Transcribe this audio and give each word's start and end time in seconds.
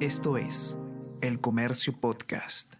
Esto 0.00 0.36
es 0.36 0.76
El 1.22 1.40
Comercio 1.40 1.94
Podcast. 1.98 2.74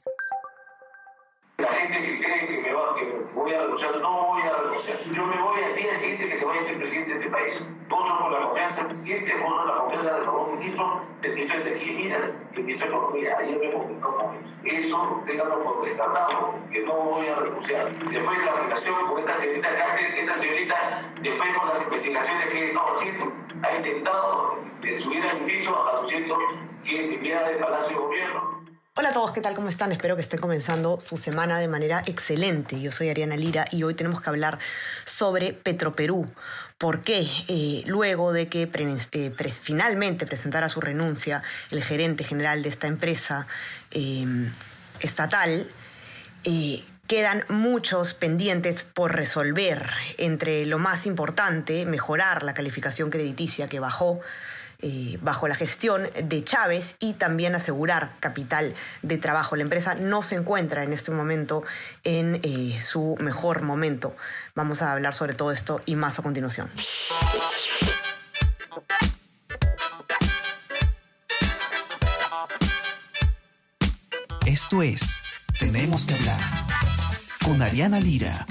La 1.57 1.73
gente 1.73 1.97
que 2.03 2.19
cree 2.23 2.47
que 2.47 2.61
me 2.61 2.73
va, 2.75 2.95
que 2.95 3.07
voy 3.35 3.55
a 3.55 3.63
renunciar, 3.63 3.97
no 4.01 4.27
voy 4.27 4.43
a 4.43 4.53
renunciar. 4.53 4.99
Yo 5.03 5.25
me 5.25 5.41
voy 5.41 5.63
al 5.63 5.77
día 5.77 5.99
siguiente 5.99 6.29
que 6.29 6.39
se 6.39 6.45
vaya 6.45 6.71
el 6.71 6.77
presidente 6.77 7.15
de 7.15 7.19
este 7.21 7.31
país. 7.31 7.55
Todos 7.89 8.21
con 8.21 8.33
la 8.33 8.43
confianza 8.43 8.83
del 8.85 8.97
presidente, 8.99 9.33
la 9.33 9.79
confianza 9.79 10.13
del 10.13 10.25
nuevo 10.27 10.47
ministro, 10.59 11.03
del 11.23 11.35
ministro 11.35 11.65
de 11.65 11.71
Energía 11.71 12.19
del 12.21 12.65
ministro 12.65 12.87
de 12.87 12.93
Economía. 12.93 13.39
Ayer 13.39 13.59
me 13.61 13.73
comunicó 13.73 14.35
Eso, 14.65 15.23
ténganlo 15.25 15.65
por 15.65 15.85
descartado, 15.87 16.55
que 16.71 16.81
no 16.85 16.95
voy 16.97 17.29
a 17.29 17.35
renunciar. 17.37 17.99
Después 18.11 18.39
de 18.39 18.45
la 18.45 18.53
aplicación 18.53 18.95
señorita 20.41 21.13
después 21.23 21.49
con 21.59 21.69
las 21.69 21.83
investigaciones 21.83 22.51
que 22.51 22.75
ha 23.63 23.77
intentado 23.77 24.59
subir 25.03 25.23
al 25.23 25.41
ministro 25.41 25.89
anunciando 25.89 26.37
que 26.85 27.05
es 27.05 27.15
enviada 27.15 27.49
del 27.49 27.59
Palacio 27.59 27.89
de 27.89 27.95
Gobierno. 27.95 28.67
Hola 28.99 29.11
a 29.11 29.13
todos, 29.13 29.33
¿qué 29.33 29.43
tal? 29.43 29.55
¿Cómo 29.55 29.69
están? 29.69 29.93
Espero 29.93 30.17
que 30.17 30.23
estén 30.23 30.41
comenzando 30.41 31.01
su 31.01 31.19
semana 31.19 31.59
de 31.59 31.69
manera 31.69 32.03
excelente. 32.07 32.81
Yo 32.81 32.93
soy 32.93 33.11
Ariana 33.11 33.37
Lira 33.37 33.67
y 33.71 33.83
hoy 33.83 33.93
tenemos 33.93 34.23
que 34.23 34.31
hablar 34.31 34.59
sobre 35.05 35.53
Petroperú. 35.53 36.33
¿Por 36.79 37.03
qué? 37.03 37.29
Eh, 37.49 37.83
luego 37.85 38.33
de 38.33 38.49
que 38.49 38.63
eh, 38.63 39.31
finalmente 39.61 40.27
presentara 40.27 40.71
su 40.71 40.81
renuncia 40.81 41.43
el 41.71 41.83
gerente 41.83 42.25
general 42.25 42.63
de 42.63 42.71
esta 42.71 42.87
empresa 42.87 43.47
em, 43.91 44.51
estatal, 45.01 45.67
eh, 46.45 46.83
quedan 47.07 47.45
muchos 47.49 48.15
pendientes 48.15 48.83
por 48.83 49.15
resolver. 49.15 49.91
Entre 50.19 50.67
lo 50.67 50.79
más 50.79 51.07
importante, 51.07 51.87
mejorar 51.87 52.43
la 52.43 52.55
calificación 52.55 53.11
crediticia 53.11 53.69
que 53.69 53.81
bajó 53.81 54.21
eh, 54.83 55.17
bajo 55.23 55.49
la 55.49 55.55
gestión 55.55 56.11
de 56.23 56.45
Chávez 56.45 56.97
y 56.99 57.15
también 57.15 57.55
asegurar 57.55 58.11
capital 58.21 58.75
de 59.01 59.17
trabajo. 59.17 59.57
La 59.57 59.63
empresa 59.63 59.95
no 59.95 60.23
se 60.23 60.35
encuentra 60.35 60.83
en 60.83 60.93
este 60.93 61.11
momento 61.11 61.63
en 62.05 62.41
eh, 62.43 62.79
su 62.83 63.17
mejor 63.19 63.63
momento. 63.63 64.15
Vamos 64.55 64.83
a 64.83 64.93
hablar 64.93 65.15
sobre 65.15 65.33
todo 65.33 65.51
esto 65.51 65.81
y 65.87 65.97
más 65.97 66.19
a 66.19 66.23
continuación. 66.23 66.71
Esto 74.45 74.83
es 74.83 75.23
Tenemos 75.59 76.05
que 76.05 76.15
hablar 76.15 76.39
con 77.47 77.63
Ariana 77.63 78.01
Lira. 78.01 78.45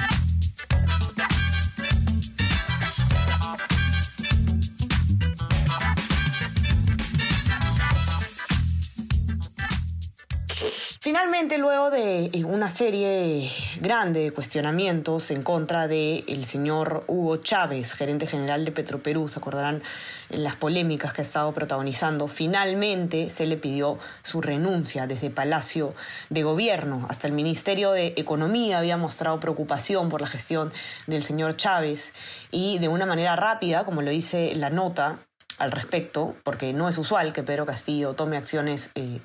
Finalmente, 11.01 11.57
luego 11.57 11.89
de 11.89 12.29
eh, 12.31 12.45
una 12.45 12.69
serie 12.69 13.51
grande 13.81 14.21
de 14.21 14.31
cuestionamientos 14.31 15.29
en 15.29 15.43
contra 15.43 15.89
del 15.89 16.45
señor 16.45 17.03
Hugo 17.07 17.37
Chávez, 17.37 17.91
gerente 17.91 18.27
general 18.27 18.63
de 18.63 18.71
Petroperú, 18.71 19.27
se 19.27 19.39
acordarán 19.39 19.83
las 20.29 20.55
polémicas 20.55 21.13
que 21.13 21.21
ha 21.21 21.25
estado 21.25 21.51
protagonizando, 21.53 22.27
finalmente 22.27 23.29
se 23.29 23.45
le 23.45 23.57
pidió 23.57 23.99
su 24.23 24.41
renuncia 24.41 25.07
desde 25.07 25.29
Palacio 25.29 25.93
de 26.29 26.43
Gobierno. 26.43 27.05
Hasta 27.09 27.27
el 27.27 27.33
Ministerio 27.33 27.91
de 27.91 28.13
Economía 28.15 28.79
había 28.79 28.97
mostrado 28.97 29.39
preocupación 29.39 30.09
por 30.09 30.21
la 30.21 30.27
gestión 30.27 30.71
del 31.07 31.23
señor 31.23 31.57
Chávez 31.57 32.13
y 32.51 32.79
de 32.79 32.87
una 32.87 33.05
manera 33.05 33.35
rápida, 33.35 33.85
como 33.85 34.01
lo 34.01 34.11
dice 34.11 34.53
la 34.55 34.69
nota 34.69 35.19
al 35.57 35.71
respecto, 35.71 36.35
porque 36.43 36.73
no 36.73 36.89
es 36.89 36.97
usual 36.97 37.33
que 37.33 37.43
Pedro 37.43 37.65
Castillo 37.65 38.13
tome 38.13 38.37
acciones... 38.37 38.91
Eh, 38.95 39.19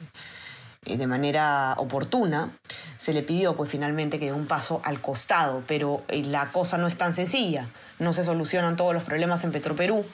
eh, 0.86 0.96
de 0.96 1.06
manera 1.06 1.74
oportuna, 1.76 2.56
se 2.96 3.12
le 3.12 3.22
pidió 3.22 3.54
pues 3.54 3.68
finalmente 3.70 4.18
que 4.18 4.24
dé 4.24 4.32
un 4.32 4.46
paso 4.46 4.80
al 4.82 5.02
costado, 5.02 5.62
pero 5.66 6.02
eh, 6.08 6.22
la 6.24 6.50
cosa 6.52 6.78
no 6.78 6.86
es 6.86 6.96
tan 6.96 7.12
sencilla, 7.12 7.66
no 7.98 8.14
se 8.14 8.24
solucionan 8.24 8.76
todos 8.76 8.94
los 8.94 9.04
problemas 9.04 9.44
en 9.44 9.52
Petroperú 9.52 10.06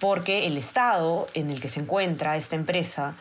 porque 0.00 0.46
el 0.46 0.56
estado 0.56 1.26
en 1.34 1.50
el 1.50 1.60
que 1.60 1.68
se 1.68 1.80
encuentra 1.80 2.36
esta 2.36 2.56
empresa 2.56 3.14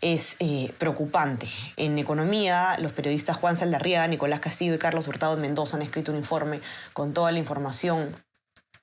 es 0.00 0.36
eh, 0.38 0.72
preocupante. 0.78 1.48
En 1.76 1.98
economía, 1.98 2.76
los 2.78 2.92
periodistas 2.92 3.36
Juan 3.36 3.56
Saldarriaga, 3.56 4.06
Nicolás 4.06 4.40
Castillo 4.40 4.74
y 4.74 4.78
Carlos 4.78 5.06
Hurtado 5.08 5.36
Mendoza 5.36 5.76
han 5.76 5.82
escrito 5.82 6.12
un 6.12 6.18
informe 6.18 6.60
con 6.94 7.12
toda 7.12 7.32
la 7.32 7.38
información 7.38 8.16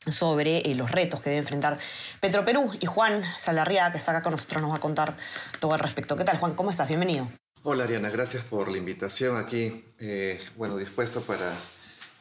sobre 0.07 0.63
los 0.75 0.91
retos 0.91 1.21
que 1.21 1.31
debe 1.31 1.39
enfrentar 1.39 1.79
Petroperú. 2.19 2.71
Y 2.79 2.85
Juan 2.85 3.23
Saldarriaga, 3.39 3.91
que 3.91 3.97
está 3.97 4.11
acá 4.11 4.21
con 4.21 4.31
nosotros, 4.31 4.61
nos 4.61 4.71
va 4.71 4.75
a 4.75 4.79
contar 4.79 5.15
todo 5.59 5.73
al 5.73 5.79
respecto. 5.79 6.15
¿Qué 6.15 6.23
tal, 6.23 6.37
Juan? 6.37 6.53
¿Cómo 6.53 6.69
estás? 6.69 6.87
Bienvenido. 6.87 7.27
Hola 7.63 7.85
Ariana, 7.85 8.09
gracias 8.09 8.43
por 8.43 8.69
la 8.69 8.77
invitación 8.77 9.35
aquí. 9.35 9.83
Eh, 9.99 10.39
bueno, 10.55 10.77
dispuesto 10.77 11.21
para 11.21 11.53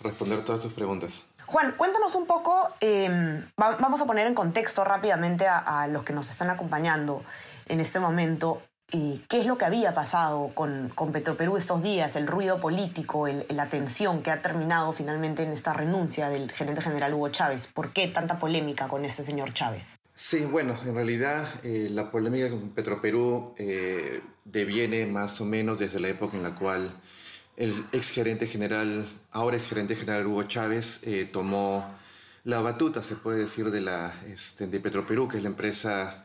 responder 0.01 0.43
todas 0.43 0.63
tus 0.63 0.73
preguntas. 0.73 1.27
Juan, 1.47 1.75
cuéntanos 1.77 2.15
un 2.17 2.27
poco, 2.27 2.71
em, 2.81 3.45
vamos 3.57 4.01
a 4.01 4.05
poner 4.05 4.27
en 4.27 4.35
contexto 4.35 4.83
rápidamente 4.85 5.47
a, 5.47 5.87
los 5.87 6.03
que 6.03 6.13
nos 6.13 6.29
están 6.29 6.51
acompañando 6.51 7.23
en 7.67 7.81
este 7.81 8.01
momento. 8.01 8.63
Eh, 8.93 9.21
¿Qué 9.29 9.41
es 9.41 9.47
lo 9.47 9.57
que 9.57 9.65
había 9.65 9.95
pasado 9.95 10.51
con, 10.55 10.93
Petroperú 11.13 11.57
estos 11.57 11.83
días? 11.83 12.17
El 12.17 12.27
ruido 12.27 12.59
político, 12.59 13.29
la 13.49 13.69
tensión 13.69 14.23
que 14.23 14.33
ha 14.33 14.43
terminado 14.43 14.93
finalmente 14.93 15.45
en 15.45 15.53
esta 15.53 15.73
renuncia 15.73 16.29
del 16.29 16.51
gerente 16.51 16.83
general 16.83 17.15
Hugo 17.15 17.29
Chávez. 17.29 17.69
¿Por 17.69 17.93
qué 17.93 18.09
tanta 18.09 18.39
polémica 18.41 18.89
con 18.89 19.05
ese 19.05 19.23
señor 19.23 19.53
Chávez? 19.53 19.99
Sí, 20.15 20.47
bueno, 20.47 20.75
en 20.85 20.95
realidad 20.95 21.47
eh, 21.63 21.89
la 21.91 22.11
polémica 22.11 22.49
con 22.51 22.71
Petroperú 22.71 23.55
eh, 23.59 24.21
deviene 24.45 25.07
más 25.07 25.41
o 25.41 25.45
menos 25.45 25.79
desde 25.79 26.01
la 26.01 26.09
época 26.09 26.37
en 26.37 26.43
la 26.43 26.55
cual 26.55 26.91
el 27.57 27.87
ex 27.93 28.11
gerente 28.11 28.47
general, 28.47 29.07
ahora 29.33 29.57
ex 29.57 29.67
gerente 29.67 29.97
general 29.97 30.27
Hugo 30.27 30.43
Chávez, 30.45 31.01
eh, 31.05 31.29
tomó 31.31 31.87
la 32.45 32.61
batuta, 32.61 33.03
se 33.03 33.17
puede 33.17 33.41
decir, 33.41 33.71
de, 33.71 33.81
la, 33.81 34.15
este, 34.27 34.67
de 34.67 34.81
Petroperú, 34.81 35.29
que 35.29 35.39
es 35.39 35.43
la 35.43 35.49
empresa 35.49 36.25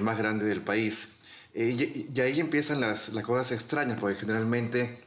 más 0.00 0.18
grande 0.18 0.44
del 0.44 0.60
país. 0.60 1.10
Y, 1.54 2.10
y, 2.12 2.20
ahí 2.20 2.40
empiezan 2.40 2.80
las, 2.80 3.10
las 3.10 3.22
cosas 3.22 3.52
extrañas, 3.52 3.98
porque 4.00 4.18
generalmente 4.18 4.98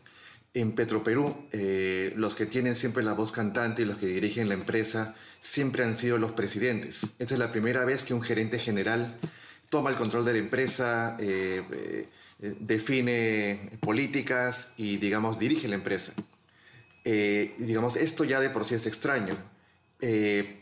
en 0.56 0.72
Petroperú, 0.72 1.36
eh, 1.52 2.14
los 2.16 2.34
que 2.34 2.46
tienen 2.46 2.76
siempre 2.76 3.03
la 3.03 3.12
voz 3.12 3.34
cantante 3.34 3.82
y 3.82 3.86
los 3.86 3.97
que 3.97 4.08
dirigen 4.08 4.47
la 4.47 4.53
empresa 4.53 5.14
siempre 5.42 5.84
han 5.84 5.97
sido 5.97 6.18
los 6.18 6.32
presidentes. 6.32 7.03
Esta 7.20 7.34
es 7.34 7.40
la 7.40 7.52
primera 7.52 7.84
vez 7.84 8.06
que 8.06 8.14
un 8.14 8.22
gerente 8.22 8.58
general 8.58 9.18
toma 9.70 9.90
el 9.90 9.97
control 9.97 10.24
de 10.24 10.32
la 10.32 10.40
empresa, 10.40 11.18
eh, 12.41 12.47
eh, 12.47 12.56
define 12.59 13.78
políticas 13.81 14.73
y, 14.78 14.97
digamos, 14.97 15.40
dirige 15.40 15.68
la 15.68 15.75
empresa. 15.75 16.13
digamos, 17.03 17.96
esto 17.97 18.23
ya 18.23 18.40
de 18.40 18.50
por 18.50 18.66
sí 18.66 18.75
es 18.75 18.85
extraño, 18.88 19.35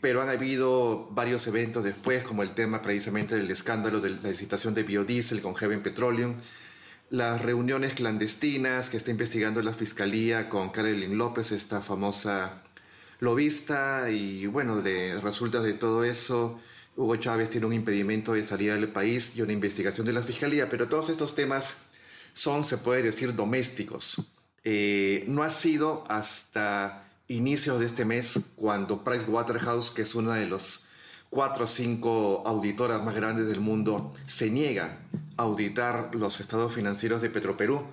pero 0.00 0.22
han 0.22 0.28
habido 0.28 1.08
varios 1.10 1.46
eventos 1.46 1.84
después, 1.84 2.22
como 2.22 2.42
el 2.42 2.50
tema 2.50 2.82
precisamente 2.82 3.34
del 3.34 3.50
escándalo 3.50 4.00
de 4.00 4.10
la 4.10 4.28
licitación 4.28 4.74
de 4.74 4.82
biodiesel 4.82 5.40
con 5.40 5.54
Heaven 5.54 5.82
Petroleum, 5.82 6.34
las 7.10 7.40
reuniones 7.40 7.94
clandestinas 7.94 8.90
que 8.90 8.96
está 8.96 9.10
investigando 9.10 9.62
la 9.62 9.72
fiscalía 9.72 10.48
con 10.48 10.70
Carolyn 10.70 11.16
López, 11.16 11.52
esta 11.52 11.80
famosa 11.80 12.62
lobista, 13.20 14.10
y 14.10 14.46
bueno, 14.46 14.82
de, 14.82 15.20
resulta 15.20 15.60
de 15.60 15.74
todo 15.74 16.04
eso, 16.04 16.60
Hugo 16.96 17.16
Chávez 17.16 17.50
tiene 17.50 17.66
un 17.66 17.72
impedimento 17.72 18.34
de 18.34 18.44
salida 18.44 18.74
del 18.74 18.92
país 18.92 19.36
y 19.36 19.42
una 19.42 19.52
investigación 19.52 20.06
de 20.06 20.12
la 20.12 20.22
fiscalía, 20.22 20.70
pero 20.70 20.88
todos 20.88 21.08
estos 21.08 21.34
temas 21.34 21.78
son, 22.32 22.64
se 22.64 22.78
puede 22.78 23.02
decir, 23.02 23.34
domésticos. 23.34 24.30
Eh, 24.62 25.24
no 25.26 25.42
ha 25.42 25.50
sido 25.50 26.04
hasta 26.08 27.08
inicios 27.28 27.80
de 27.80 27.86
este 27.86 28.04
mes 28.04 28.38
cuando 28.56 29.02
Pricewaterhouse, 29.02 29.90
que 29.90 30.02
es 30.02 30.14
una 30.14 30.36
de 30.36 30.46
los 30.46 30.84
cuatro 31.30 31.64
o 31.64 31.66
cinco 31.66 32.42
auditoras 32.46 33.02
más 33.02 33.16
grandes 33.16 33.46
del 33.48 33.60
mundo, 33.60 34.12
se 34.26 34.50
niega 34.50 35.00
auditar 35.36 36.14
los 36.14 36.40
estados 36.40 36.72
financieros 36.72 37.22
de 37.22 37.30
Petroperú, 37.30 37.84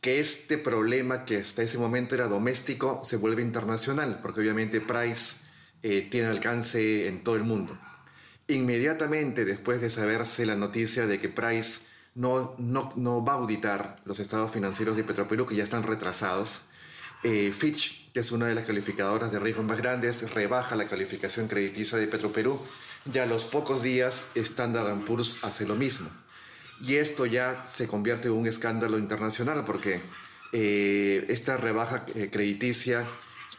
que 0.00 0.18
este 0.18 0.58
problema 0.58 1.24
que 1.24 1.36
hasta 1.36 1.62
ese 1.62 1.78
momento 1.78 2.14
era 2.14 2.26
doméstico 2.26 3.00
se 3.04 3.16
vuelve 3.16 3.42
internacional, 3.42 4.18
porque 4.22 4.40
obviamente 4.40 4.80
Price 4.80 5.36
eh, 5.82 6.08
tiene 6.10 6.28
alcance 6.28 7.06
en 7.06 7.22
todo 7.22 7.36
el 7.36 7.44
mundo. 7.44 7.78
Inmediatamente 8.50 9.44
después 9.44 9.80
de 9.80 9.90
saberse 9.90 10.44
la 10.44 10.56
noticia 10.56 11.06
de 11.06 11.20
que 11.20 11.28
Price 11.28 11.82
no, 12.16 12.56
no, 12.58 12.92
no 12.96 13.24
va 13.24 13.34
a 13.34 13.36
auditar 13.36 13.96
los 14.04 14.18
estados 14.18 14.50
financieros 14.50 14.96
de 14.96 15.04
Petroperú, 15.04 15.46
que 15.46 15.54
ya 15.54 15.62
están 15.62 15.84
retrasados, 15.84 16.62
eh, 17.22 17.52
Fitch, 17.56 18.10
que 18.12 18.18
es 18.18 18.32
una 18.32 18.46
de 18.46 18.56
las 18.56 18.64
calificadoras 18.64 19.30
de 19.30 19.38
riesgo 19.38 19.62
más 19.62 19.78
grandes, 19.78 20.28
rebaja 20.34 20.74
la 20.74 20.86
calificación 20.86 21.46
crediticia 21.46 21.96
de 21.96 22.08
Petroperú. 22.08 22.60
Ya 23.04 23.22
a 23.22 23.26
los 23.26 23.46
pocos 23.46 23.84
días 23.84 24.26
Standard 24.34 25.04
Poor's 25.04 25.36
hace 25.42 25.64
lo 25.64 25.76
mismo. 25.76 26.10
Y 26.80 26.96
esto 26.96 27.26
ya 27.26 27.64
se 27.66 27.86
convierte 27.86 28.26
en 28.26 28.34
un 28.34 28.48
escándalo 28.48 28.98
internacional 28.98 29.64
porque 29.64 30.00
eh, 30.52 31.24
esta 31.28 31.56
rebaja 31.56 32.04
eh, 32.16 32.30
crediticia 32.32 33.06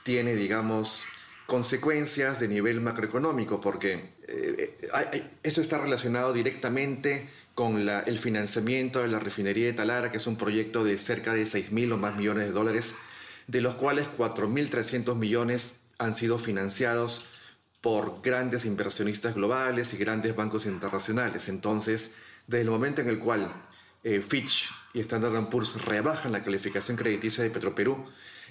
tiene, 0.03 0.35
digamos, 0.35 1.05
consecuencias 1.51 2.39
de 2.39 2.47
nivel 2.47 2.79
macroeconómico, 2.79 3.59
porque 3.59 4.11
eh, 4.29 4.73
esto 5.43 5.59
está 5.59 5.79
relacionado 5.79 6.31
directamente 6.31 7.29
con 7.55 7.89
el 7.89 8.19
financiamiento 8.19 9.01
de 9.01 9.09
la 9.09 9.19
refinería 9.19 9.65
de 9.65 9.73
Talara, 9.73 10.11
que 10.11 10.17
es 10.17 10.27
un 10.27 10.37
proyecto 10.37 10.85
de 10.85 10.97
cerca 10.97 11.33
de 11.33 11.45
6 11.45 11.73
mil 11.73 11.91
o 11.91 11.97
más 11.97 12.15
millones 12.15 12.45
de 12.45 12.51
dólares, 12.51 12.95
de 13.47 13.59
los 13.59 13.75
cuales 13.75 14.07
4.300 14.17 15.13
millones 15.15 15.75
han 15.97 16.15
sido 16.15 16.39
financiados 16.39 17.25
por 17.81 18.21
grandes 18.21 18.63
inversionistas 18.63 19.35
globales 19.35 19.93
y 19.93 19.97
grandes 19.97 20.33
bancos 20.33 20.65
internacionales. 20.65 21.49
Entonces, 21.49 22.11
desde 22.47 22.61
el 22.61 22.69
momento 22.69 23.01
en 23.01 23.09
el 23.09 23.19
cual 23.19 23.53
eh, 24.05 24.21
Fitch 24.21 24.69
y 24.93 25.01
Standard 25.01 25.49
Poor's 25.49 25.83
rebajan 25.83 26.31
la 26.31 26.43
calificación 26.43 26.95
crediticia 26.95 27.43
de 27.43 27.49
Petroperú, 27.49 28.05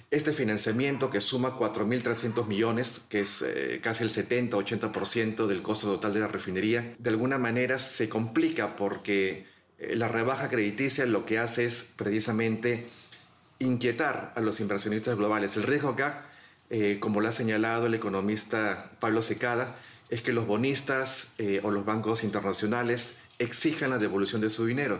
este 0.09 0.33
financiamiento 0.33 1.09
que 1.09 1.21
suma 1.21 1.57
4.300 1.57 2.45
millones, 2.47 3.01
que 3.09 3.21
es 3.21 3.41
eh, 3.41 3.79
casi 3.81 4.03
el 4.03 4.09
70-80% 4.09 5.47
del 5.47 5.61
costo 5.61 5.87
total 5.87 6.13
de 6.13 6.19
la 6.21 6.27
refinería, 6.27 6.95
de 6.97 7.09
alguna 7.09 7.37
manera 7.37 7.77
se 7.79 8.09
complica 8.09 8.75
porque 8.75 9.45
eh, 9.77 9.95
la 9.95 10.07
rebaja 10.07 10.49
crediticia 10.49 11.05
lo 11.05 11.25
que 11.25 11.39
hace 11.39 11.65
es 11.65 11.85
precisamente 11.95 12.87
inquietar 13.59 14.33
a 14.35 14.41
los 14.41 14.59
inversionistas 14.59 15.15
globales. 15.15 15.55
El 15.55 15.63
riesgo 15.63 15.89
acá, 15.89 16.25
eh, 16.69 16.97
como 16.99 17.21
lo 17.21 17.29
ha 17.29 17.31
señalado 17.31 17.85
el 17.85 17.93
economista 17.93 18.91
Pablo 18.99 19.21
Secada, 19.21 19.77
es 20.09 20.21
que 20.21 20.33
los 20.33 20.45
bonistas 20.45 21.29
o 21.63 21.71
los 21.71 21.85
bancos 21.85 22.25
internacionales 22.25 23.15
exijan 23.39 23.91
la 23.91 23.97
devolución 23.97 24.41
de 24.41 24.49
su 24.49 24.65
dinero. 24.65 24.99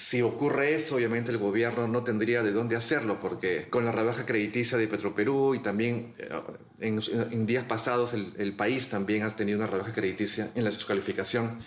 Si 0.00 0.22
ocurre 0.22 0.74
eso, 0.74 0.94
obviamente 0.94 1.30
el 1.30 1.36
gobierno 1.36 1.86
no 1.86 2.02
tendría 2.02 2.42
de 2.42 2.52
dónde 2.52 2.74
hacerlo, 2.74 3.20
porque 3.20 3.68
con 3.68 3.84
la 3.84 3.92
rebaja 3.92 4.24
crediticia 4.24 4.78
de 4.78 4.88
Petroperú 4.88 5.54
y 5.54 5.58
también 5.58 6.14
eh, 6.16 6.98
en, 7.30 7.44
días 7.44 7.66
pasados 7.66 8.14
el, 8.14 8.54
país 8.54 8.88
también 8.88 9.24
ha 9.24 9.30
tenido 9.30 9.58
una 9.58 9.66
rebaja 9.66 9.92
crediticia 9.92 10.48
en 10.54 10.64
la 10.64 10.70
descalificación, 10.70 11.58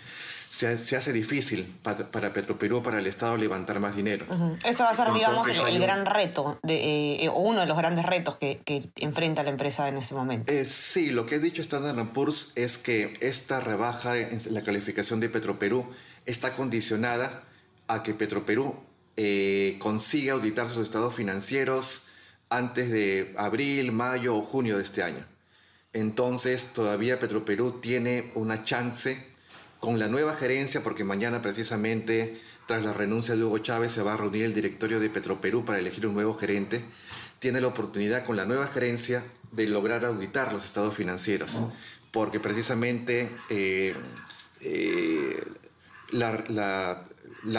se, 0.50 0.96
hace 0.96 1.12
difícil 1.12 1.64
para, 1.84 2.10
para, 2.10 2.32
Petroperú, 2.32 2.82
para 2.82 2.98
el 2.98 3.06
Estado, 3.06 3.36
levantar 3.36 3.78
más 3.78 3.94
dinero. 3.94 4.26
Ese 4.64 4.82
va 4.82 4.90
a 4.90 4.94
ser, 4.94 5.12
digamos, 5.12 5.46
el, 5.68 5.78
gran 5.78 6.04
reto, 6.04 6.58
eh, 6.66 7.28
o 7.32 7.38
uno 7.38 7.60
de 7.60 7.66
los 7.66 7.78
grandes 7.78 8.04
retos 8.04 8.36
que, 8.36 8.60
enfrenta 8.96 9.44
la 9.44 9.50
empresa 9.50 9.88
en 9.88 9.98
ese 9.98 10.12
momento. 10.12 10.50
Eh, 10.50 10.64
sí, 10.64 11.10
lo 11.10 11.24
que 11.24 11.36
ha 11.36 11.38
dicho 11.38 11.62
Standard 11.62 12.08
Poor's 12.08 12.50
es 12.56 12.78
que 12.78 13.16
esta 13.20 13.60
rebaja 13.60 14.18
en 14.18 14.40
la 14.50 14.62
calificación 14.62 15.20
de 15.20 15.28
Petroperú 15.28 15.86
está 16.26 16.52
condicionada 16.54 17.44
a 17.86 18.02
que 18.02 18.14
Petroperú 18.14 18.76
eh, 19.16 19.76
consiga 19.78 20.34
auditar 20.34 20.68
sus 20.68 20.82
estados 20.82 21.14
financieros 21.14 22.02
antes 22.48 22.90
de 22.90 23.34
abril, 23.36 23.92
mayo 23.92 24.36
o 24.36 24.42
junio 24.42 24.76
de 24.76 24.82
este 24.82 25.02
año. 25.02 25.24
Entonces 25.92 26.72
todavía 26.72 27.20
Petroperú 27.20 27.80
tiene 27.80 28.32
una 28.34 28.64
chance 28.64 29.24
con 29.78 29.98
la 29.98 30.08
nueva 30.08 30.34
gerencia, 30.34 30.82
porque 30.82 31.04
mañana 31.04 31.42
precisamente 31.42 32.40
tras 32.66 32.82
la 32.82 32.92
renuncia 32.92 33.36
de 33.36 33.44
Hugo 33.44 33.58
Chávez 33.58 33.92
se 33.92 34.02
va 34.02 34.14
a 34.14 34.16
reunir 34.16 34.44
el 34.44 34.54
directorio 34.54 34.98
de 34.98 35.10
Petroperú 35.10 35.64
para 35.64 35.78
elegir 35.78 36.06
un 36.06 36.14
nuevo 36.14 36.34
gerente, 36.34 36.82
tiene 37.38 37.60
la 37.60 37.68
oportunidad 37.68 38.24
con 38.24 38.36
la 38.36 38.46
nueva 38.46 38.66
gerencia 38.66 39.22
de 39.52 39.68
lograr 39.68 40.04
auditar 40.04 40.52
los 40.52 40.64
estados 40.64 40.94
financieros, 40.94 41.60
porque 42.10 42.40
precisamente 42.40 43.28
eh, 43.50 43.94
eh, 44.62 45.44
la, 46.10 46.42
la 46.48 47.04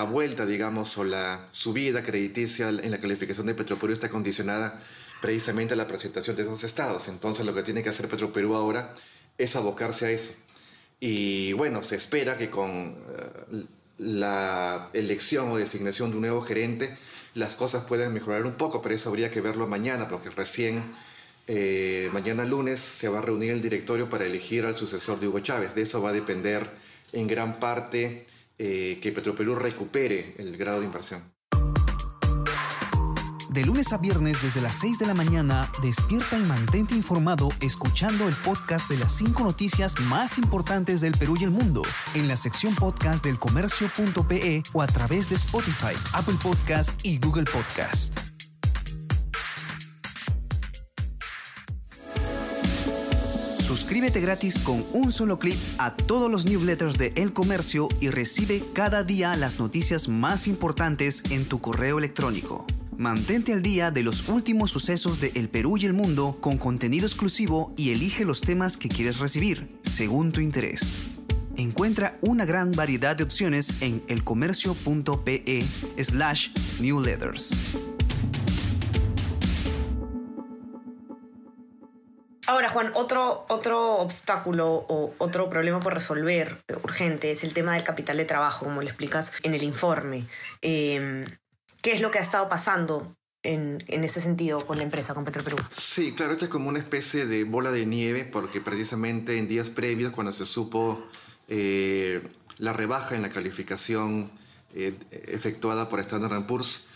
vuelta, 0.03 0.45
digamos, 0.45 0.97
o 0.97 1.03
la 1.03 1.47
subida 1.51 2.03
crediticia 2.03 2.69
en 2.69 2.91
la 2.91 2.99
calificación 2.99 3.47
de 3.47 3.55
Petroperú 3.55 3.93
está 3.93 4.09
condicionada 4.09 4.79
precisamente 5.21 5.73
a 5.73 5.77
la 5.77 5.87
presentación 5.87 6.35
de 6.35 6.43
esos 6.43 6.63
estados. 6.63 7.07
Entonces 7.07 7.45
lo 7.45 7.53
que 7.53 7.63
tiene 7.63 7.83
que 7.83 7.89
hacer 7.89 8.07
Petroperú 8.07 8.55
ahora 8.55 8.93
es 9.37 9.55
abocarse 9.55 10.05
a 10.07 10.11
eso. 10.11 10.33
Y 10.99 11.53
bueno, 11.53 11.83
se 11.83 11.95
espera 11.95 12.37
que 12.37 12.49
con 12.49 12.95
eh, 13.51 13.63
la 13.97 14.89
elección 14.93 15.49
o 15.49 15.57
designación 15.57 16.09
de 16.09 16.17
un 16.17 16.21
nuevo 16.21 16.41
gerente 16.41 16.97
las 17.35 17.55
cosas 17.55 17.83
puedan 17.83 18.13
mejorar 18.13 18.45
un 18.45 18.53
poco, 18.53 18.81
pero 18.81 18.95
eso 18.95 19.09
habría 19.09 19.29
que 19.29 19.41
verlo 19.41 19.67
mañana, 19.67 20.07
porque 20.07 20.29
recién, 20.29 20.83
eh, 21.47 22.09
mañana 22.13 22.45
lunes, 22.45 22.79
se 22.79 23.09
va 23.09 23.19
a 23.19 23.21
reunir 23.21 23.51
el 23.51 23.61
directorio 23.61 24.09
para 24.09 24.25
elegir 24.25 24.65
al 24.65 24.75
sucesor 24.75 25.19
de 25.19 25.27
Hugo 25.27 25.39
Chávez. 25.39 25.75
De 25.75 25.81
eso 25.81 26.01
va 26.01 26.11
a 26.11 26.13
depender 26.13 26.69
en 27.11 27.27
gran 27.27 27.59
parte 27.59 28.25
eh, 28.57 28.99
que 29.01 29.11
Petroperú 29.11 29.55
recupere 29.55 30.35
el 30.37 30.57
grado 30.57 30.79
de 30.79 30.85
inversión. 30.85 31.35
De 33.55 33.63
lunes 33.63 33.93
a 33.93 33.97
viernes 33.97 34.41
desde 34.41 34.59
las 34.59 34.75
6 34.79 34.99
de 34.99 35.05
la 35.05 35.13
mañana, 35.13 35.71
despierta 35.81 36.37
y 36.37 36.43
mantente 36.43 36.93
informado 36.93 37.47
escuchando 37.61 38.27
el 38.27 38.35
podcast 38.35 38.89
de 38.89 38.97
las 38.97 39.13
5 39.13 39.45
noticias 39.45 39.97
más 40.01 40.37
importantes 40.37 40.99
del 40.99 41.13
Perú 41.13 41.37
y 41.39 41.45
el 41.45 41.51
mundo 41.51 41.81
en 42.15 42.27
la 42.27 42.35
sección 42.35 42.75
podcast 42.75 43.23
del 43.23 43.39
comercio.pe 43.39 44.61
o 44.73 44.81
a 44.81 44.87
través 44.87 45.29
de 45.29 45.37
Spotify, 45.37 45.95
Apple 46.11 46.35
Podcast 46.43 46.99
y 47.01 47.17
Google 47.17 47.45
Podcast. 47.45 48.25
Suscríbete 53.95 54.19
gratis 54.19 54.59
con 54.59 54.83
un 54.92 55.13
solo 55.13 55.39
clic 55.39 55.56
a 55.77 55.95
todos 55.95 56.30
los 56.30 56.44
newsletters 56.44 56.97
de 56.97 57.13
El 57.15 57.31
Comercio 57.31 57.88
y 58.01 58.09
recibe 58.09 58.62
cada 58.74 59.06
día 59.06 59.38
las 59.38 59.57
noticias 59.57 60.09
más 60.09 60.50
importantes 60.50 61.24
en 61.30 61.45
tu 61.45 61.62
correo 61.62 61.97
electrónico. 61.97 62.65
Mantente 62.97 63.53
al 63.53 63.62
día 63.62 63.92
de 63.92 64.03
los 64.03 64.27
últimos 64.27 64.71
sucesos 64.71 65.21
de 65.21 65.31
El 65.36 65.47
Perú 65.47 65.77
y 65.77 65.86
el 65.86 65.94
mundo 65.94 66.38
con 66.42 66.57
contenido 66.57 67.07
exclusivo 67.07 67.74
y 67.77 67.92
elige 67.92 68.25
los 68.25 68.42
temas 68.42 68.75
que 68.75 68.89
quieres 68.89 69.19
recibir, 69.19 69.80
según 69.83 70.33
tu 70.33 70.41
interés. 70.41 70.98
Encuentra 71.56 72.18
una 72.19 72.44
gran 72.44 72.74
variedad 72.74 73.15
de 73.15 73.24
opciones 73.24 73.81
en 73.81 74.03
elcomercio.pe 74.09 75.63
slash 76.03 76.50
newsletters. 76.81 77.53
Ahora, 82.47 82.69
Juan, 82.69 82.92
otro, 82.94 83.45
otro 83.50 83.95
obstáculo 83.95 84.86
o 84.88 85.13
otro 85.18 85.50
problema 85.50 85.80
por 85.80 85.94
resolver 85.94 86.63
urgente 86.83 87.31
es 87.31 87.44
el 87.44 87.53
tema 87.53 87.74
del 87.74 87.83
capital 87.83 88.18
de 88.18 88.25
trabajo, 88.25 88.65
como 88.65 88.81
lo 88.81 88.88
explicas 88.88 89.31
en 89.44 89.56
el 89.56 89.63
informe. 89.63 90.27
Em, 90.62 91.25
¿Qué 91.81 91.94
es 91.94 92.01
lo 92.01 92.12
que 92.12 92.19
ha 92.19 92.21
estado 92.21 92.47
pasando 92.47 93.15
en, 93.42 93.83
ese 93.88 94.21
sentido 94.21 94.65
con 94.65 94.77
la 94.77 94.83
empresa, 94.83 95.13
con 95.13 95.25
Petroperú? 95.25 95.57
Sí, 95.69 96.13
claro, 96.13 96.33
esto 96.33 96.45
es 96.45 96.51
como 96.51 96.69
una 96.69 96.80
especie 96.80 97.25
de 97.25 97.44
bola 97.44 97.71
de 97.71 97.86
nieve, 97.86 98.25
porque 98.25 98.62
precisamente 98.62 99.38
en 99.38 99.48
días 99.48 99.69
previos, 99.69 100.13
cuando 100.13 100.33
se 100.33 100.45
supo 100.45 101.07
eh, 101.48 102.21
la 102.57 102.74
rebaja 102.74 103.15
en 103.15 103.21
la 103.21 103.30
calificación 103.30 104.31
eh, 104.74 104.94
efectuada 105.12 105.89
por 105.89 106.00
Standard 106.00 106.45
Poor's, 106.45 106.88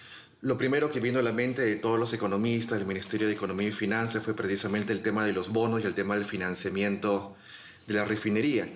lo 0.42 0.58
primero 0.58 0.90
que 0.90 1.02
vino 1.02 1.20
a 1.20 1.22
la 1.22 1.34
mente 1.34 1.64
de 1.64 1.76
todos 1.76 2.00
los 2.00 2.14
economistas 2.14 2.78
del 2.78 2.88
Ministerio 2.88 3.28
de 3.28 3.34
Economía 3.34 3.68
y 3.68 3.72
Finanzas 3.74 4.24
fue 4.24 4.36
precisamente 4.36 4.94
el 4.94 5.02
tema 5.02 5.26
de 5.26 5.34
los 5.34 5.50
bonos 5.50 5.84
y 5.84 5.86
el 5.86 5.94
tema 5.94 6.16
del 6.16 6.24
financiamiento 6.24 7.36
de 7.88 7.96
la 7.96 8.06
refinería. 8.06 8.70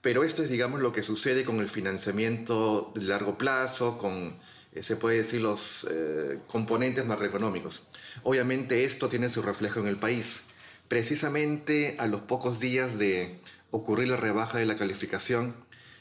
Pero 0.00 0.22
esto 0.22 0.44
es, 0.44 0.50
digamos, 0.50 0.80
lo 0.80 0.92
que 0.92 1.02
sucede 1.02 1.44
con 1.44 1.58
el 1.58 1.68
financiamiento 1.68 2.92
de 2.94 3.02
largo 3.02 3.36
plazo, 3.36 3.98
con, 3.98 4.36
eh, 4.72 4.82
se 4.84 4.94
puede 4.94 5.18
decir, 5.18 5.40
los 5.40 5.88
eh, 5.90 6.38
componentes 6.46 7.04
macroeconómicos. 7.04 7.88
Obviamente 8.22 8.84
esto 8.84 9.08
tiene 9.08 9.28
su 9.28 9.42
reflejo 9.42 9.80
en 9.80 9.88
el 9.88 9.96
país. 9.96 10.44
Precisamente 10.86 11.96
a 11.98 12.06
los 12.06 12.20
pocos 12.20 12.60
días 12.60 12.98
de 12.98 13.40
ocurrir 13.72 14.08
la 14.08 14.16
rebaja 14.16 14.58
de 14.58 14.66
la 14.66 14.76
calificación, 14.76 15.56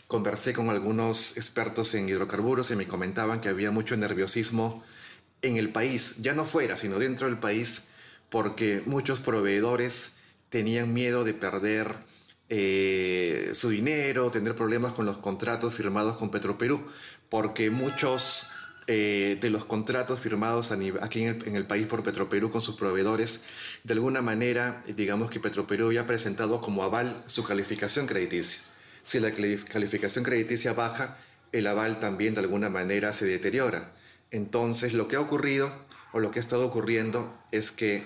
conversé 0.07 0.53
con 0.53 0.69
algunos 0.69 1.35
expertos 1.35 1.93
en 1.93 2.07
hidrocarburos 2.07 2.71
y 2.71 2.75
me 2.75 2.87
comentaban 2.87 3.41
que 3.41 3.49
había 3.49 3.71
mucho 3.71 3.97
nerviosismo 3.97 4.83
en 5.41 5.57
el 5.57 5.69
país, 5.69 6.15
ya 6.19 6.33
no 6.33 6.45
fuera, 6.45 6.77
sino 6.77 6.97
dentro 6.97 7.27
del 7.27 7.37
país, 7.37 7.83
porque 8.29 8.81
muchos 8.85 9.19
proveedores 9.19 10.13
tenían 10.49 10.93
miedo 10.93 11.23
de 11.23 11.33
perder 11.33 11.95
eh, 12.49 13.51
su 13.53 13.69
dinero, 13.69 14.31
tener 14.31 14.55
problemas 14.55 14.93
con 14.93 15.05
los 15.05 15.17
contratos 15.17 15.73
firmados 15.73 16.17
con 16.17 16.31
Petroperú, 16.31 16.85
porque 17.29 17.69
muchos 17.69 18.47
eh, 18.87 19.37
de 19.41 19.49
los 19.49 19.65
contratos 19.65 20.21
firmados 20.21 20.71
aquí 20.71 21.23
en 21.23 21.35
el, 21.35 21.47
en 21.47 21.55
el, 21.57 21.67
país 21.67 21.85
por 21.87 22.03
Petroperú 22.03 22.49
con 22.49 22.61
sus 22.61 22.77
proveedores, 22.77 23.41
de 23.83 23.93
alguna 23.93 24.21
manera, 24.21 24.81
digamos 24.87 25.29
que 25.29 25.41
Petroperú 25.41 25.91
ya 25.91 26.01
ha 26.01 26.07
presentado 26.07 26.61
como 26.61 26.83
aval 26.83 27.21
su 27.25 27.43
calificación 27.43 28.07
crediticia. 28.07 28.61
Si 29.07 29.21
la 29.21 29.31
calificación 29.31 30.25
crediticia 30.25 30.73
baja, 30.73 31.15
el 31.53 31.65
aval 31.67 31.97
también 31.97 32.33
de 32.33 32.41
alguna 32.41 32.67
manera 32.67 33.13
se 33.13 33.25
deteriora. 33.25 33.93
Entonces, 34.31 34.91
lo 34.91 35.07
que 35.07 35.15
ha 35.15 35.21
ocurrido 35.21 35.71
o 36.11 36.19
lo 36.19 36.29
que 36.29 36.39
ha 36.39 36.41
estado 36.41 36.65
ocurriendo 36.65 37.33
es 37.53 37.71
que 37.71 38.03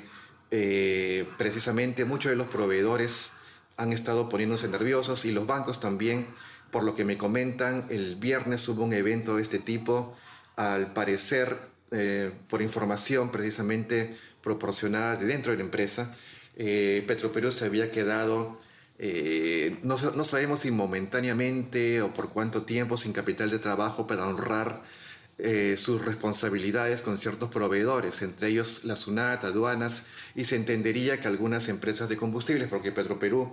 eh, 0.51 1.25
precisamente 1.39 2.05
muchos 2.05 2.29
de 2.29 2.35
los 2.35 2.45
proveedores 2.45 3.31
han 3.77 3.93
estado 3.93 4.29
poniéndose 4.29 4.67
nerviosos 4.67 5.25
y 5.25 5.31
los 5.31 5.47
bancos 5.47 5.79
también, 5.79 6.27
por 6.69 6.83
lo 6.83 6.93
que 6.93 7.03
me 7.03 7.17
comentan, 7.17 7.87
el 7.89 8.17
viernes 8.17 8.69
hubo 8.69 8.83
un 8.83 8.93
evento 8.93 9.37
de 9.37 9.41
este 9.41 9.57
tipo, 9.57 10.15
al 10.55 10.93
parecer, 10.93 11.57
eh, 11.89 12.31
por 12.47 12.61
información 12.61 13.31
precisamente 13.31 14.15
proporcionada 14.43 15.15
de 15.15 15.25
dentro 15.25 15.51
de 15.51 15.57
la 15.57 15.63
empresa, 15.63 16.15
eh, 16.57 17.03
Petroperú 17.07 17.51
se 17.51 17.65
había 17.65 17.89
quedado 17.89 18.59
eh, 19.03 19.79
no, 19.81 19.97
sabemos 19.97 20.59
si 20.59 20.69
momentáneamente 20.69 22.03
o 22.03 22.13
por 22.13 22.29
cuánto 22.29 22.61
tiempo 22.61 22.97
sin 22.97 23.13
capital 23.13 23.49
de 23.49 23.57
trabajo 23.57 24.05
para 24.05 24.27
honrar 24.27 24.83
eh, 25.39 25.75
sus 25.75 26.05
responsabilidades 26.05 27.01
con 27.01 27.17
ciertos 27.17 27.49
proveedores, 27.49 28.21
entre 28.21 28.49
ellos 28.49 28.83
la 28.83 28.95
SUNAT, 28.95 29.43
aduanas, 29.43 30.03
y 30.35 30.45
se 30.45 30.55
entendería 30.55 31.19
que 31.19 31.27
algunas 31.27 31.67
empresas 31.67 32.09
de 32.09 32.17
combustibles, 32.17 32.67
porque 32.67 32.91
Petroperú, 32.91 33.51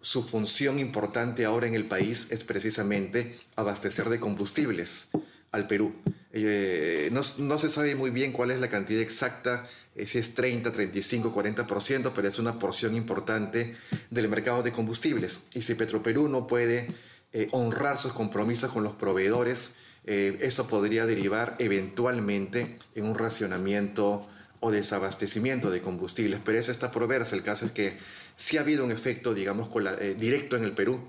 su 0.00 0.24
función 0.24 0.80
importante 0.80 1.44
ahora 1.44 1.68
en 1.68 1.76
el 1.76 1.86
país 1.86 2.26
es 2.30 2.42
precisamente 2.42 3.38
abastecer 3.54 4.08
de 4.08 4.18
combustibles 4.18 5.10
al 5.52 5.66
Perú. 5.66 5.94
Eh, 6.32 7.08
no, 7.12 7.22
no, 7.38 7.58
se 7.58 7.70
sabe 7.70 7.94
muy 7.94 8.10
bien 8.10 8.32
cuál 8.32 8.50
es 8.50 8.60
la 8.60 8.68
cantidad 8.68 9.00
exacta, 9.00 9.66
eh, 9.94 10.06
si 10.06 10.18
es 10.18 10.34
30, 10.34 10.70
35, 10.72 11.34
40%, 11.34 12.12
pero 12.14 12.28
es 12.28 12.38
una 12.38 12.58
porción 12.58 12.94
importante 12.94 13.74
del 14.10 14.28
mercado 14.28 14.62
de 14.62 14.72
combustibles. 14.72 15.40
Y 15.54 15.62
si 15.62 15.74
Petroperú 15.74 16.28
no 16.28 16.46
puede 16.46 16.88
eh, 17.32 17.48
honrar 17.52 17.96
sus 17.96 18.12
compromisos 18.12 18.70
con 18.72 18.82
los 18.82 18.94
proveedores, 18.94 19.72
eso 20.10 20.66
podría 20.68 21.04
derivar 21.04 21.54
eventualmente 21.58 22.78
en 22.94 23.04
un 23.04 23.14
racionamiento 23.14 24.26
o 24.60 24.70
desabastecimiento 24.70 25.70
de 25.70 25.82
combustibles. 25.82 26.40
Pero 26.42 26.58
eso 26.58 26.72
está 26.72 26.90
por 26.90 27.06
verse. 27.06 27.36
El 27.36 27.42
caso 27.42 27.66
es 27.66 27.72
que 27.72 27.98
sí 28.34 28.56
ha 28.56 28.62
habido 28.62 28.86
un 28.86 28.90
efecto, 28.90 29.34
digamos, 29.34 29.68
directo 30.16 30.56
en 30.56 30.64
el 30.64 30.72
Perú 30.72 31.06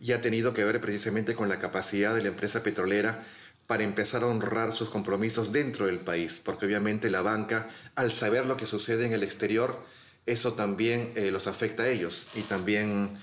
y 0.00 0.12
ha 0.12 0.22
tenido 0.22 0.54
que 0.54 0.64
ver 0.64 0.80
precisamente 0.80 1.34
con 1.34 1.50
la 1.50 1.58
capacidad 1.58 2.14
de 2.14 2.22
la 2.22 2.28
empresa 2.28 2.62
petrolera 2.62 3.22
para 3.68 3.84
empezar 3.84 4.22
a 4.22 4.26
honrar 4.26 4.72
sus 4.72 4.88
compromisos 4.88 5.52
dentro 5.52 5.84
del 5.86 6.00
país, 6.00 6.40
porque 6.42 6.64
obviamente 6.64 7.10
la 7.10 7.20
banca, 7.20 7.68
al 7.96 8.12
saber 8.12 8.46
lo 8.46 8.56
que 8.56 8.64
sucede 8.64 9.04
en 9.04 9.12
el 9.12 9.22
exterior, 9.22 9.78
eso 10.24 10.54
también 10.54 11.12
eh, 11.16 11.30
los 11.30 11.46
afecta 11.46 11.82
a 11.82 11.88
ellos 11.88 12.30
y 12.34 12.40
también 12.40 13.18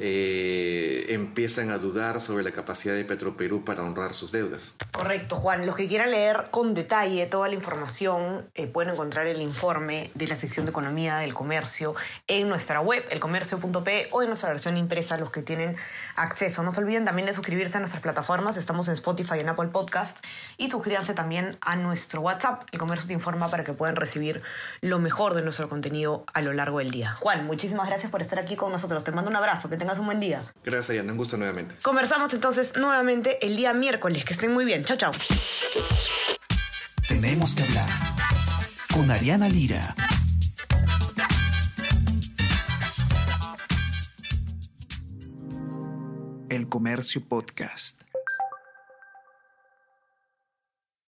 eh, 0.00 1.06
empiezan 1.08 1.70
a 1.70 1.78
dudar 1.78 2.20
sobre 2.20 2.44
la 2.44 2.52
capacidad 2.52 2.94
de 2.94 3.04
Petroperú 3.04 3.64
para 3.64 3.82
honrar 3.82 4.14
sus 4.14 4.32
deudas. 4.32 4.74
Correcto, 4.92 5.36
Juan. 5.36 5.66
Los 5.66 5.76
que 5.76 5.86
quieran 5.86 6.10
leer 6.10 6.48
con 6.50 6.74
detalle 6.74 7.26
toda 7.26 7.48
la 7.48 7.54
información 7.54 8.48
eh, 8.54 8.66
pueden 8.66 8.92
encontrar 8.92 9.26
el 9.26 9.40
informe 9.40 10.10
de 10.14 10.26
la 10.26 10.36
sección 10.36 10.66
de 10.66 10.70
Economía 10.70 11.18
del 11.18 11.34
Comercio 11.34 11.94
en 12.26 12.48
nuestra 12.48 12.80
web, 12.80 13.04
elcomercio.p 13.10 14.08
o 14.10 14.22
en 14.22 14.28
nuestra 14.28 14.50
versión 14.50 14.76
impresa, 14.76 15.16
los 15.16 15.30
que 15.30 15.42
tienen 15.42 15.76
acceso. 16.16 16.62
No 16.62 16.74
se 16.74 16.80
olviden 16.80 17.04
también 17.04 17.26
de 17.26 17.32
suscribirse 17.32 17.76
a 17.76 17.80
nuestras 17.80 18.02
plataformas. 18.02 18.56
Estamos 18.56 18.88
en 18.88 18.94
Spotify 18.94 19.36
y 19.36 19.40
en 19.40 19.48
Apple 19.48 19.68
Podcast. 19.68 20.24
Y 20.56 20.70
suscríbanse 20.70 21.14
también 21.14 21.58
a 21.60 21.76
nuestro 21.76 22.20
WhatsApp. 22.20 22.62
El 22.72 22.78
Comercio 22.78 23.08
te 23.08 23.14
informa 23.14 23.48
para 23.48 23.64
que 23.64 23.72
puedan 23.72 23.96
recibir 23.96 24.42
lo 24.80 24.98
mejor 24.98 25.34
de 25.34 25.42
nuestro 25.42 25.68
contenido 25.68 26.24
a 26.32 26.42
lo 26.42 26.52
largo 26.52 26.78
del 26.78 26.90
día. 26.90 27.12
Juan, 27.14 27.46
muchísimas 27.46 27.88
gracias 27.88 28.10
por 28.10 28.20
estar 28.20 28.38
aquí 28.38 28.56
con 28.56 28.72
nosotros. 28.72 29.04
Te 29.04 29.12
mando 29.12 29.30
un 29.30 29.36
abrazo. 29.36 29.68
Tengas 29.88 30.00
un 30.00 30.06
buen 30.06 30.20
día. 30.20 30.42
Gracias, 30.64 30.98
Yana. 30.98 31.12
Un 31.12 31.18
gusto 31.18 31.38
nuevamente. 31.38 31.74
Conversamos 31.80 32.34
entonces 32.34 32.76
nuevamente 32.76 33.44
el 33.46 33.56
día 33.56 33.72
miércoles. 33.72 34.22
Que 34.24 34.34
estén 34.34 34.52
muy 34.52 34.66
bien. 34.66 34.84
Chao, 34.84 34.98
chao. 34.98 35.12
Tenemos 37.08 37.54
que 37.54 37.62
hablar 37.62 37.88
con 38.92 39.10
Ariana 39.10 39.48
Lira. 39.48 39.94
El 46.50 46.68
Comercio 46.68 47.26
Podcast. 47.26 48.07